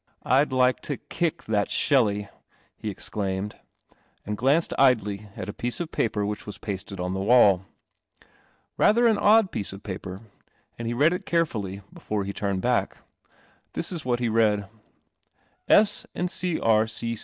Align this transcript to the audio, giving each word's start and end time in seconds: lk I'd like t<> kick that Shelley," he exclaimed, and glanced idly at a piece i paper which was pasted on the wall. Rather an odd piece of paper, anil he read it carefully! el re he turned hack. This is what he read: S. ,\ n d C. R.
lk 0.25 0.31
I'd 0.31 0.51
like 0.51 0.81
t<> 0.81 0.97
kick 1.09 1.43
that 1.43 1.69
Shelley," 1.69 2.27
he 2.75 2.89
exclaimed, 2.89 3.59
and 4.25 4.35
glanced 4.35 4.73
idly 4.79 5.27
at 5.37 5.47
a 5.47 5.53
piece 5.53 5.79
i 5.79 5.85
paper 5.85 6.25
which 6.25 6.47
was 6.47 6.57
pasted 6.57 6.99
on 6.99 7.13
the 7.13 7.19
wall. 7.19 7.65
Rather 8.77 9.05
an 9.05 9.19
odd 9.19 9.51
piece 9.51 9.71
of 9.73 9.83
paper, 9.83 10.21
anil 10.79 10.87
he 10.87 10.93
read 10.95 11.13
it 11.13 11.27
carefully! 11.27 11.83
el 11.95 12.17
re 12.17 12.25
he 12.25 12.33
turned 12.33 12.63
hack. 12.63 12.97
This 13.73 13.91
is 13.91 14.03
what 14.03 14.17
he 14.19 14.27
read: 14.27 14.67
S. 15.69 16.07
,\ 15.69 16.07
n 16.15 16.25
d 16.25 16.31
C. 16.31 16.59
R. 16.59 16.87